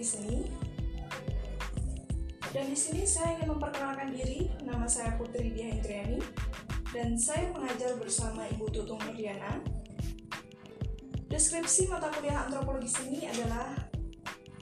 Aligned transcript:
Seni. 0.00 0.46
Dan 2.48 2.72
di 2.72 2.78
sini 2.78 3.04
saya 3.04 3.36
ingin 3.36 3.52
memperkenalkan 3.52 4.08
diri, 4.14 4.48
nama 4.64 4.88
saya 4.88 5.14
Putri 5.20 5.52
Dia 5.52 5.68
Indriani, 5.68 6.18
dan 6.96 7.20
saya 7.20 7.52
mengajar 7.52 8.00
bersama 8.00 8.48
Ibu 8.48 8.72
Tutung 8.72 8.98
Nurdiana. 9.04 9.60
Deskripsi 11.28 11.92
mata 11.92 12.08
kuliah 12.08 12.48
antropologi 12.48 12.88
seni 12.88 13.28
adalah 13.28 13.76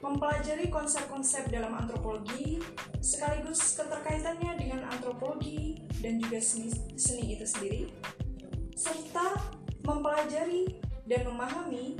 mempelajari 0.03 0.67
konsep-konsep 0.67 1.47
dalam 1.47 1.73
antropologi, 1.79 2.59
sekaligus 2.99 3.79
keterkaitannya 3.79 4.59
dengan 4.59 4.83
antropologi 4.91 5.79
dan 6.03 6.19
juga 6.19 6.43
seni, 6.43 6.69
seni 6.99 7.39
itu 7.39 7.47
sendiri, 7.47 7.81
serta 8.75 9.39
mempelajari 9.87 10.75
dan 11.07 11.23
memahami 11.23 11.95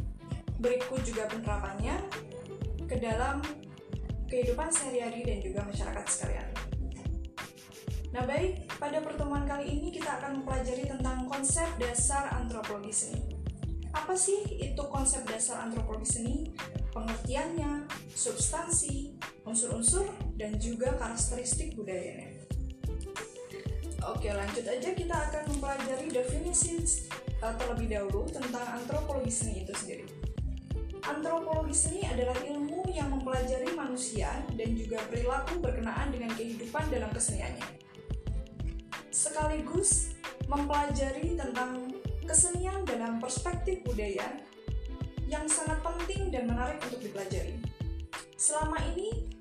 berikut 0.59 0.99
juga 1.07 1.31
penerapannya 1.31 2.26
ke 2.87 2.95
dalam 2.97 3.43
kehidupan 4.31 4.71
sehari-hari 4.71 5.23
dan 5.27 5.39
juga 5.43 5.61
masyarakat 5.67 6.05
sekalian. 6.07 6.49
Nah 8.15 8.23
baik, 8.23 8.71
pada 8.79 9.03
pertemuan 9.03 9.43
kali 9.43 9.67
ini 9.67 9.91
kita 9.91 10.19
akan 10.23 10.41
mempelajari 10.41 10.87
tentang 10.87 11.27
konsep 11.27 11.67
dasar 11.77 12.31
antropologi 12.33 12.95
seni. 12.95 13.21
Apa 13.91 14.15
sih 14.15 14.57
itu 14.57 14.83
konsep 14.87 15.27
dasar 15.27 15.67
antropologi 15.67 16.07
seni? 16.07 16.35
Pengertiannya, 16.95 17.85
substansi, 18.09 19.13
unsur-unsur, 19.45 20.09
dan 20.33 20.57
juga 20.57 20.97
karakteristik 20.97 21.77
budayanya. 21.77 22.41
Oke 24.07 24.31
lanjut 24.31 24.63
aja 24.63 24.95
kita 24.95 25.15
akan 25.29 25.43
mempelajari 25.51 26.07
definisi 26.07 26.79
uh, 27.43 27.53
terlebih 27.59 27.91
dahulu 27.91 28.23
tentang 28.29 28.65
antropologi 28.81 29.29
seni 29.33 29.67
itu 29.67 29.73
sendiri. 29.75 30.26
Antropologi 31.07 31.71
seni 31.71 32.03
adalah 32.03 32.35
ilmu 32.43 32.83
yang 32.91 33.07
mempelajari 33.07 33.71
manusia 33.71 34.27
dan 34.59 34.75
juga 34.75 34.99
perilaku 35.07 35.63
berkenaan 35.63 36.11
dengan 36.11 36.35
kehidupan 36.35 36.83
dalam 36.91 37.07
keseniannya. 37.15 37.63
Sekaligus 39.07 40.11
mempelajari 40.51 41.39
tentang 41.39 41.95
kesenian 42.27 42.83
dalam 42.83 43.23
perspektif 43.23 43.87
budaya 43.87 44.35
yang 45.31 45.47
sangat 45.47 45.79
penting 45.79 46.27
dan 46.27 46.51
menarik 46.51 46.75
untuk 46.83 46.99
dipelajari. 46.99 47.55
Selama 48.35 48.75
ini, 48.91 49.31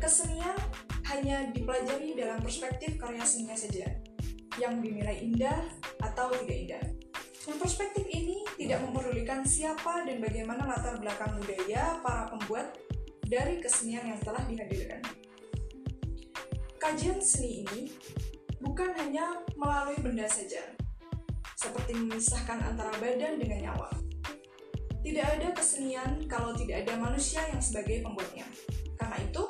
kesenian 0.00 0.56
hanya 1.04 1.52
dipelajari 1.52 2.16
dalam 2.16 2.40
perspektif 2.40 2.96
karya 2.96 3.24
seninya 3.28 3.56
saja, 3.60 3.92
yang 4.56 4.80
dinilai 4.80 5.20
indah 5.20 5.68
atau 6.00 6.32
tidak 6.44 6.58
indah. 6.64 6.84
Dan 7.48 7.56
perspektif 7.56 8.04
ini 8.12 8.44
tidak 8.60 8.84
memperdulikan 8.84 9.40
siapa 9.40 10.04
dan 10.04 10.20
bagaimana 10.20 10.68
latar 10.68 11.00
belakang 11.00 11.32
budaya 11.40 11.96
para 12.04 12.28
pembuat 12.28 12.76
dari 13.24 13.56
kesenian 13.56 14.04
yang 14.04 14.20
telah 14.20 14.44
dihadirkan. 14.44 15.00
Kajian 16.76 17.24
seni 17.24 17.64
ini 17.64 17.80
bukan 18.60 18.92
hanya 19.00 19.40
melalui 19.56 19.96
benda 19.96 20.28
saja, 20.28 20.60
seperti 21.56 21.96
memisahkan 21.96 22.68
antara 22.68 22.92
badan 23.00 23.40
dengan 23.40 23.72
nyawa. 23.72 23.96
Tidak 25.00 25.26
ada 25.40 25.48
kesenian 25.56 26.28
kalau 26.28 26.52
tidak 26.52 26.84
ada 26.84 27.00
manusia 27.00 27.40
yang 27.48 27.64
sebagai 27.64 28.04
pembuatnya. 28.04 28.44
Karena 29.00 29.24
itu, 29.24 29.48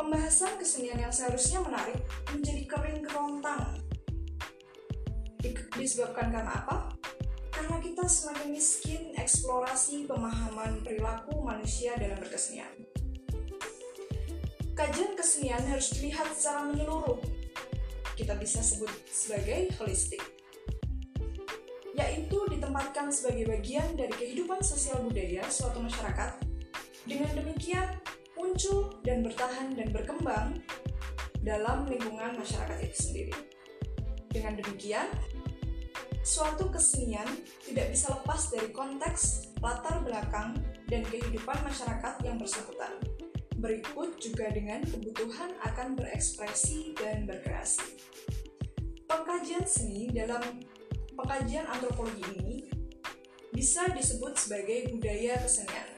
pembahasan 0.00 0.56
kesenian 0.56 0.96
yang 0.96 1.12
seharusnya 1.12 1.60
menarik 1.60 2.00
menjadi 2.32 2.64
kering 2.72 3.04
kerontang. 3.04 3.84
Disebabkan 5.76 6.32
karena 6.32 6.62
apa? 6.62 7.01
Karena 7.62 7.78
kita 7.78 8.10
semakin 8.10 8.48
miskin 8.58 9.02
eksplorasi 9.14 10.10
pemahaman 10.10 10.82
perilaku 10.82 11.46
manusia 11.46 11.94
dalam 11.94 12.18
berkesenian. 12.18 12.74
Kajian 14.74 15.14
kesenian 15.14 15.62
harus 15.70 15.94
dilihat 15.94 16.26
secara 16.34 16.66
menyeluruh. 16.66 17.22
Kita 18.18 18.34
bisa 18.34 18.58
sebut 18.66 18.90
sebagai 19.06 19.70
holistik, 19.78 20.18
yaitu 21.94 22.34
ditempatkan 22.50 23.14
sebagai 23.14 23.46
bagian 23.46 23.94
dari 23.94 24.10
kehidupan 24.10 24.58
sosial 24.58 24.98
budaya 25.06 25.46
suatu 25.46 25.78
masyarakat. 25.78 26.42
Dengan 27.06 27.30
demikian, 27.46 27.94
muncul 28.34 28.98
dan 29.06 29.22
bertahan 29.22 29.78
dan 29.78 29.94
berkembang 29.94 30.58
dalam 31.46 31.86
lingkungan 31.86 32.42
masyarakat 32.42 32.82
itu 32.82 32.98
sendiri. 32.98 33.34
Dengan 34.34 34.58
demikian, 34.58 35.06
Suatu 36.22 36.70
kesenian 36.70 37.26
tidak 37.66 37.90
bisa 37.90 38.14
lepas 38.14 38.46
dari 38.54 38.70
konteks, 38.70 39.52
latar 39.58 40.06
belakang, 40.06 40.54
dan 40.86 41.02
kehidupan 41.10 41.58
masyarakat 41.66 42.14
yang 42.22 42.38
bersangkutan. 42.38 42.94
Berikut 43.58 44.22
juga 44.22 44.46
dengan 44.54 44.86
kebutuhan 44.86 45.50
akan 45.66 45.98
berekspresi 45.98 46.94
dan 46.94 47.26
berkreasi. 47.26 47.98
Pengkajian 49.10 49.66
seni 49.66 50.14
dalam 50.14 50.62
pengkajian 51.18 51.66
antropologi 51.66 52.22
ini 52.38 52.70
bisa 53.50 53.90
disebut 53.90 54.38
sebagai 54.38 54.94
budaya 54.94 55.42
kesenian. 55.42 55.90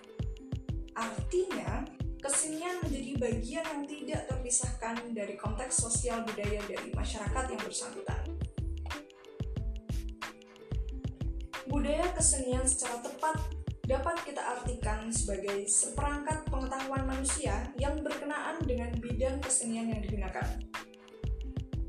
Artinya, 0.96 1.84
kesenian 2.24 2.80
menjadi 2.80 3.12
bagian 3.20 3.64
yang 3.68 3.84
tidak 3.84 4.20
terpisahkan 4.24 5.04
dari 5.12 5.36
konteks 5.36 5.84
sosial 5.84 6.24
budaya 6.24 6.64
dari 6.64 6.88
masyarakat 6.96 7.44
yang 7.52 7.60
bersangkutan. 7.60 8.23
Budaya 11.84 12.16
kesenian 12.16 12.64
secara 12.64 12.96
tepat 13.04 13.44
dapat 13.84 14.16
kita 14.24 14.40
artikan 14.40 15.12
sebagai 15.12 15.68
seperangkat 15.68 16.48
pengetahuan 16.48 17.04
manusia 17.04 17.60
yang 17.76 18.00
berkenaan 18.00 18.56
dengan 18.64 18.88
bidang 18.96 19.36
kesenian 19.44 19.92
yang 19.92 20.00
digunakan, 20.00 20.48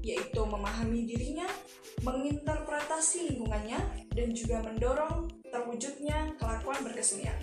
yaitu 0.03 0.41
memahami 0.43 1.07
dirinya, 1.07 1.47
menginterpretasi 2.03 3.31
lingkungannya, 3.31 3.79
dan 4.11 4.35
juga 4.35 4.67
mendorong 4.67 5.31
terwujudnya 5.47 6.35
kelakuan 6.43 6.83
berkesenian. 6.83 7.39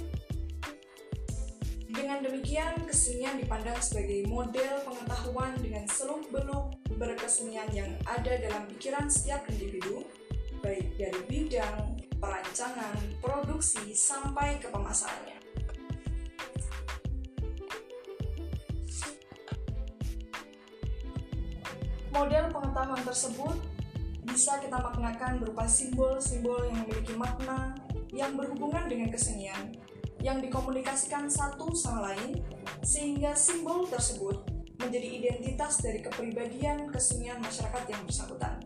Dengan 1.88 2.20
demikian, 2.20 2.84
kesenian 2.84 3.40
dipandang 3.40 3.80
sebagai 3.80 4.28
model 4.28 4.84
pengetahuan 4.84 5.56
dengan 5.56 5.88
seluk-beluk 5.88 6.76
berkesenian 7.00 7.72
yang 7.72 7.88
ada 8.04 8.36
dalam 8.44 8.68
pikiran 8.76 9.08
setiap 9.08 9.40
individu, 9.48 10.04
baik 10.60 11.00
dari 11.00 11.20
bidang, 11.32 11.91
perancangan, 12.22 12.94
produksi, 13.18 13.90
sampai 13.90 14.62
ke 14.62 14.70
pemasarannya. 14.70 15.42
Model 22.14 22.44
pengetahuan 22.54 23.02
tersebut 23.02 23.56
bisa 24.22 24.62
kita 24.62 24.78
maknakan 24.78 25.42
berupa 25.42 25.66
simbol-simbol 25.66 26.62
yang 26.70 26.86
memiliki 26.86 27.18
makna 27.18 27.74
yang 28.14 28.38
berhubungan 28.38 28.86
dengan 28.86 29.10
kesenian 29.10 29.74
yang 30.22 30.38
dikomunikasikan 30.38 31.26
satu 31.26 31.74
sama 31.74 32.14
lain 32.14 32.38
sehingga 32.86 33.34
simbol 33.34 33.90
tersebut 33.90 34.46
menjadi 34.78 35.08
identitas 35.08 35.82
dari 35.82 35.98
kepribadian 35.98 36.92
kesenian 36.94 37.42
masyarakat 37.42 37.82
yang 37.90 38.02
bersangkutan. 38.06 38.60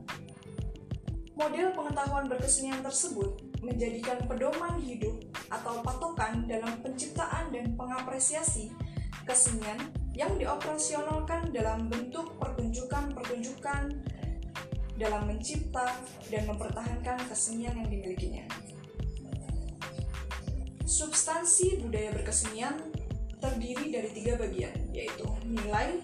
Model 1.37 1.73
pengetahuan 1.73 2.29
berkesenian 2.29 2.81
tersebut 2.85 3.46
menjadikan 3.67 4.23
pedoman 4.31 4.79
hidup 4.79 5.19
atau 5.51 5.83
patokan 5.83 6.47
dalam 6.47 6.79
penciptaan 6.81 7.51
dan 7.51 7.75
pengapresiasi 7.75 8.71
kesenian 9.27 9.77
yang 10.15 10.33
dioperasionalkan 10.39 11.51
dalam 11.51 11.91
bentuk 11.91 12.39
pertunjukan-pertunjukan 12.39 13.93
dalam 14.97 15.29
mencipta 15.29 15.93
dan 16.33 16.49
mempertahankan 16.49 17.21
kesenian 17.29 17.77
yang 17.77 17.89
dimilikinya. 17.93 18.47
Substansi 20.87 21.85
budaya 21.85 22.15
berkesenian 22.17 22.81
terdiri 23.37 23.93
dari 23.93 24.09
tiga 24.17 24.41
bagian, 24.41 24.73
yaitu 24.97 25.29
nilai, 25.45 26.01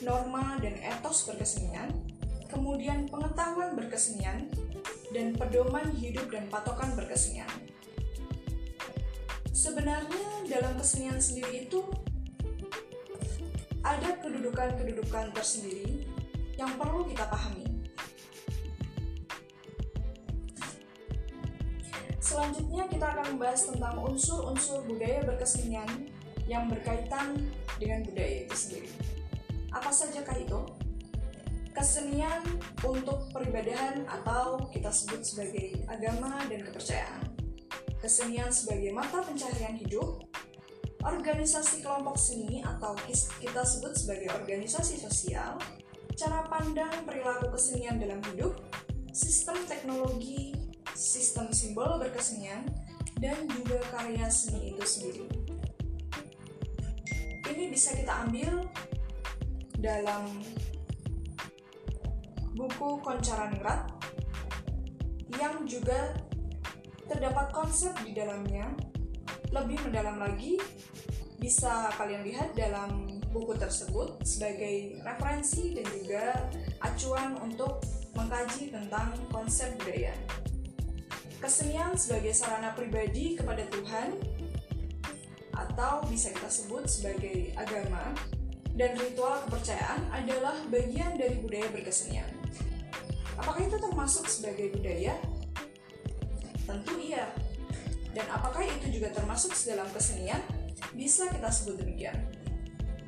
norma, 0.00 0.56
dan 0.64 0.80
etos 0.80 1.28
berkesenian, 1.28 1.92
kemudian 2.56 3.04
pengetahuan 3.12 3.76
berkesenian, 3.76 4.48
dan 5.12 5.36
pedoman 5.36 5.92
hidup 5.92 6.32
dan 6.32 6.48
patokan 6.48 6.96
berkesenian. 6.96 7.48
Sebenarnya 9.52 10.48
dalam 10.48 10.80
kesenian 10.80 11.20
sendiri 11.20 11.68
itu 11.68 11.84
ada 13.84 14.18
kedudukan-kedudukan 14.24 15.36
tersendiri 15.36 16.08
yang 16.56 16.72
perlu 16.80 17.04
kita 17.04 17.28
pahami. 17.28 17.68
Selanjutnya 22.18 22.84
kita 22.90 23.06
akan 23.16 23.26
membahas 23.36 23.70
tentang 23.70 23.96
unsur-unsur 24.02 24.82
budaya 24.84 25.22
berkesenian 25.22 25.88
yang 26.50 26.66
berkaitan 26.66 27.38
dengan 27.78 28.02
budaya 28.02 28.48
itu 28.48 28.56
sendiri. 28.56 28.90
Apa 29.70 29.88
sajakah 29.94 30.36
itu? 30.40 30.85
Kesenian 31.76 32.40
untuk 32.80 33.28
peribadahan 33.36 34.08
atau 34.08 34.64
kita 34.72 34.88
sebut 34.88 35.20
sebagai 35.20 35.84
agama 35.92 36.40
dan 36.48 36.64
kepercayaan. 36.64 37.20
Kesenian 38.00 38.48
sebagai 38.48 38.96
mata 38.96 39.20
pencaharian 39.20 39.76
hidup, 39.76 40.24
organisasi 41.04 41.84
kelompok 41.84 42.16
seni 42.16 42.64
atau 42.64 42.96
kita 43.44 43.60
sebut 43.60 43.92
sebagai 43.92 44.32
organisasi 44.32 45.04
sosial, 45.04 45.60
cara 46.16 46.48
pandang 46.48 47.04
perilaku 47.04 47.52
kesenian 47.52 48.00
dalam 48.00 48.24
hidup, 48.32 48.56
sistem 49.12 49.60
teknologi, 49.68 50.56
sistem 50.96 51.52
simbol 51.52 52.00
berkesenian, 52.00 52.64
dan 53.20 53.36
juga 53.52 53.84
karya 53.92 54.32
seni 54.32 54.72
itu 54.72 54.84
sendiri. 54.84 55.28
Ini 57.46 57.68
bisa 57.68 57.92
kita 57.92 58.28
ambil 58.28 58.64
dalam 59.76 60.40
buku 62.56 62.98
Koncaraningrat 63.04 63.92
yang 65.36 65.68
juga 65.68 66.16
terdapat 67.06 67.52
konsep 67.52 67.92
di 68.02 68.16
dalamnya. 68.16 68.72
Lebih 69.52 69.78
mendalam 69.86 70.18
lagi, 70.18 70.58
bisa 71.38 71.92
kalian 71.94 72.26
lihat 72.26 72.56
dalam 72.56 73.20
buku 73.30 73.54
tersebut 73.54 74.24
sebagai 74.24 74.98
referensi 75.04 75.76
dan 75.76 75.86
juga 75.92 76.24
acuan 76.82 77.36
untuk 77.44 77.84
mengkaji 78.16 78.72
tentang 78.72 79.12
konsep 79.28 79.76
budaya. 79.78 80.16
Kesenian 81.36 81.94
sebagai 81.94 82.32
sarana 82.32 82.72
pribadi 82.72 83.36
kepada 83.36 83.68
Tuhan 83.68 84.16
atau 85.52 86.04
bisa 86.08 86.32
kita 86.32 86.48
sebut 86.48 86.88
sebagai 86.88 87.52
agama 87.54 88.16
dan 88.76 88.92
ritual 89.00 89.40
kepercayaan 89.48 90.04
adalah 90.12 90.52
bagian 90.68 91.16
dari 91.16 91.40
budaya 91.40 91.64
berkesenian. 91.72 92.28
Apakah 93.40 93.64
itu 93.64 93.76
termasuk 93.80 94.28
sebagai 94.28 94.68
budaya? 94.76 95.16
Tentu 96.68 96.92
iya. 97.00 97.32
Dan 98.12 98.28
apakah 98.32 98.64
itu 98.64 99.00
juga 99.00 99.12
termasuk 99.12 99.52
dalam 99.64 99.88
kesenian? 99.92 100.40
Bisa 100.92 101.28
kita 101.32 101.48
sebut 101.48 101.80
demikian. 101.80 102.16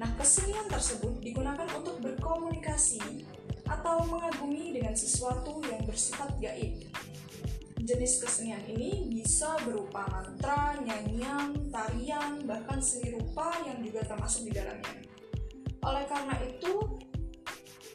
Nah, 0.00 0.08
kesenian 0.16 0.68
tersebut 0.68 1.20
digunakan 1.20 1.68
untuk 1.76 2.00
berkomunikasi 2.00 3.24
atau 3.68 4.04
mengagumi 4.08 4.72
dengan 4.72 4.96
sesuatu 4.96 5.60
yang 5.68 5.84
bersifat 5.84 6.32
gaib. 6.40 6.88
Jenis 7.80 8.20
kesenian 8.20 8.60
ini 8.68 9.08
bisa 9.08 9.56
berupa 9.64 10.04
mantra, 10.12 10.76
nyanyian, 10.80 11.72
tarian, 11.72 12.44
bahkan 12.44 12.80
seni 12.84 13.16
rupa 13.16 13.52
yang 13.64 13.80
juga 13.80 14.04
termasuk 14.04 14.48
di 14.48 14.52
dalamnya. 14.56 15.07
Oleh 15.88 16.04
karena 16.04 16.36
itu, 16.44 17.00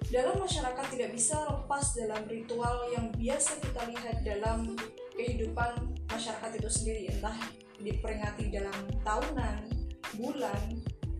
dalam 0.09 0.41
masyarakat 0.41 0.85
tidak 0.89 1.13
bisa 1.13 1.37
lepas 1.45 1.93
dalam 1.93 2.25
ritual 2.25 2.89
yang 2.89 3.13
biasa 3.13 3.61
kita 3.61 3.81
lihat 3.93 4.17
dalam 4.25 4.73
kehidupan 5.13 5.93
masyarakat 6.09 6.57
itu 6.57 6.69
sendiri 6.69 7.01
entah 7.13 7.37
diperingati 7.77 8.49
dalam 8.49 8.73
tahunan, 9.05 9.69
bulan, 10.17 10.61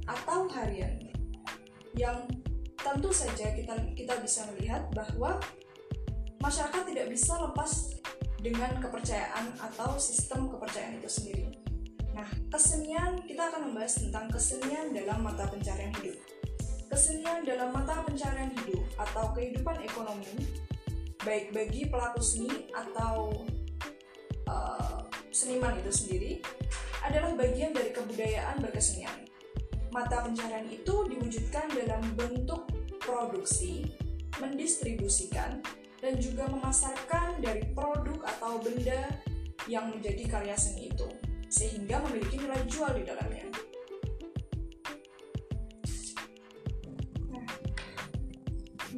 atau 0.09 0.49
harian 0.49 0.97
yang 1.93 2.25
tentu 2.81 3.13
saja 3.13 3.53
kita 3.53 3.77
kita 3.93 4.17
bisa 4.19 4.49
melihat 4.53 4.89
bahwa 4.97 5.37
masyarakat 6.41 6.83
tidak 6.89 7.07
bisa 7.13 7.37
lepas 7.37 8.01
dengan 8.41 8.81
kepercayaan 8.81 9.55
atau 9.61 9.95
sistem 10.01 10.49
kepercayaan 10.51 10.99
itu 10.99 11.09
sendiri. 11.09 11.45
Nah, 12.13 12.27
kesenian 12.51 13.23
kita 13.25 13.49
akan 13.49 13.71
membahas 13.71 14.03
tentang 14.03 14.27
kesenian 14.29 14.91
dalam 14.91 15.23
mata 15.23 15.47
pencarian 15.47 15.95
hidup. 16.01 16.32
Kesenian 16.93 17.41
dalam 17.41 17.73
mata 17.73 18.05
pencarian 18.05 18.53
hidup 18.53 18.85
atau 19.01 19.33
kehidupan 19.33 19.81
ekonomi, 19.81 20.29
baik 21.25 21.49
bagi 21.49 21.89
pelaku 21.89 22.21
seni 22.21 22.69
atau 22.69 23.33
uh, 24.45 25.01
seniman 25.33 25.73
itu 25.81 25.89
sendiri, 25.89 26.31
adalah 27.01 27.33
bagian 27.33 27.73
dari 27.73 27.89
kebudayaan 27.97 28.61
berkesenian. 28.61 29.25
Mata 29.89 30.21
pencarian 30.21 30.69
itu 30.69 31.09
diwujudkan 31.09 31.73
dalam 31.73 32.13
bentuk 32.13 32.69
produksi, 33.01 33.89
mendistribusikan, 34.37 35.65
dan 35.97 36.13
juga 36.21 36.45
memasarkan 36.45 37.41
dari 37.41 37.73
produk 37.73 38.21
atau 38.37 38.61
benda 38.61 39.17
yang 39.65 39.89
menjadi 39.89 40.29
karya 40.29 40.53
seni 40.53 40.93
itu, 40.93 41.09
sehingga 41.49 42.05
memiliki 42.05 42.37
nilai 42.37 42.61
jual 42.69 42.93
di 42.93 43.01
dalamnya. 43.01 43.72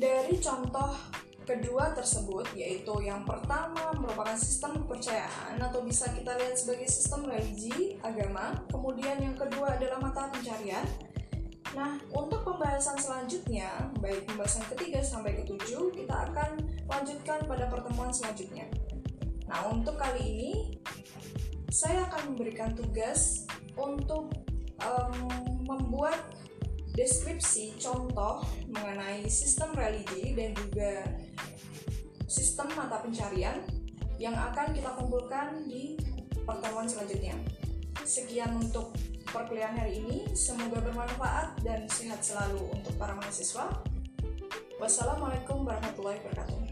Dari 0.06 0.38
contoh 0.38 0.94
kedua 1.50 1.90
tersebut, 1.98 2.54
yaitu 2.54 2.94
yang 3.02 3.25
pertama 3.25 3.90
merupakan 3.98 4.38
sistem 4.38 4.86
kepercayaan 4.86 5.57
atau 5.57 5.81
bisa 5.81 6.13
kita 6.13 6.38
lihat 6.38 6.54
sebagai 6.54 6.86
sistem 6.86 7.25
religi, 7.25 7.98
agama. 8.06 8.54
Kemudian 8.69 9.18
yang 9.18 9.34
kedua 9.34 9.74
adalah 9.74 9.98
mata 9.98 10.30
pencarian. 10.30 10.86
Nah, 11.74 11.98
untuk 12.13 12.46
pembahasan 12.46 13.02
selanjutnya, 13.02 13.90
baik 13.98 14.30
pembahasan 14.30 14.62
ketiga 14.78 15.02
sampai 15.02 15.42
ketujuh, 15.42 15.90
kita 15.98 16.30
akan 16.30 16.62
lanjutkan 16.86 17.42
pada 17.50 17.66
pertemuan 17.66 18.13
selanjutnya. 18.13 18.69
Nah, 19.50 19.74
untuk 19.74 19.98
kali 19.98 20.22
ini, 20.22 20.51
saya 21.74 22.06
akan 22.13 22.38
memberikan 22.38 22.78
tugas 22.78 23.50
untuk 23.74 24.30
um, 24.86 25.18
membuat 25.66 26.22
deskripsi 26.96 27.76
contoh 27.76 28.48
mengenai 28.72 29.28
sistem 29.28 29.76
religi 29.76 30.32
dan 30.32 30.56
juga 30.56 31.04
sistem 32.26 32.72
mata 32.74 33.04
pencarian 33.04 33.60
yang 34.16 34.34
akan 34.34 34.72
kita 34.72 34.96
kumpulkan 34.96 35.68
di 35.68 36.00
pertemuan 36.48 36.88
selanjutnya. 36.88 37.36
Sekian 38.08 38.56
untuk 38.56 38.96
perkuliahan 39.28 39.76
hari 39.76 40.00
ini, 40.00 40.32
semoga 40.32 40.80
bermanfaat 40.80 41.60
dan 41.68 41.84
sehat 41.92 42.24
selalu 42.24 42.64
untuk 42.72 42.96
para 42.96 43.12
mahasiswa. 43.12 43.68
Wassalamualaikum 44.80 45.68
warahmatullahi 45.68 46.20
wabarakatuh. 46.24 46.65